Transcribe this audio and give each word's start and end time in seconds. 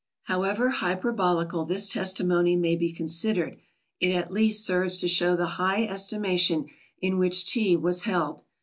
However 0.23 0.69
hyperbolical 0.71 1.63
this 1.63 1.87
testimony 1.87 2.55
may 2.55 2.75
be 2.75 2.91
considered, 2.91 3.57
it 3.99 4.09
at 4.11 4.33
least 4.33 4.65
serves 4.65 4.97
to 4.97 5.07
show 5.07 5.35
the 5.35 5.45
high 5.61 5.83
estimation 5.83 6.65
in 7.03 7.19
which 7.19 7.45
Tea 7.45 7.75
was 7.75 8.01
held. 8.01 8.41